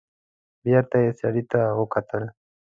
[0.63, 2.23] بېرته يې سړي ته وکتل.